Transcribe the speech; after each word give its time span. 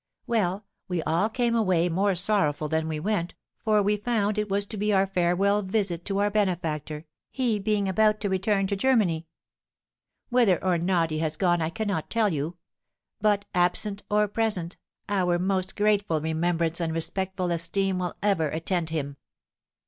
"Well, 0.25 0.65
we 0.87 1.03
all 1.03 1.29
came 1.29 1.53
away 1.55 1.87
more 1.87 2.15
sorrowful 2.15 2.67
than 2.67 2.87
we 2.87 2.99
went, 2.99 3.35
for 3.63 3.83
we 3.83 3.97
found 3.97 4.39
it 4.39 4.49
was 4.49 4.65
to 4.65 4.75
be 4.77 4.91
our 4.91 5.05
farewell 5.05 5.61
visit 5.61 6.05
to 6.05 6.17
our 6.17 6.31
benefactor, 6.31 7.05
he 7.29 7.59
being 7.59 7.87
about 7.87 8.19
to 8.21 8.27
return 8.29 8.65
to 8.65 8.75
Germany. 8.75 9.27
Whether 10.29 10.57
or 10.63 10.79
not 10.79 11.11
he 11.11 11.19
has 11.19 11.37
gone 11.37 11.61
I 11.61 11.69
cannot 11.69 12.09
tell 12.09 12.33
you, 12.33 12.57
but, 13.19 13.45
absent 13.53 14.01
or 14.09 14.27
present, 14.27 14.75
our 15.07 15.37
most 15.37 15.75
grateful 15.75 16.19
remembrance 16.19 16.79
and 16.81 16.93
respectful 16.95 17.51
esteem 17.51 17.99
will 17.99 18.15
ever 18.23 18.49
attend 18.49 18.89
him. 18.89 19.17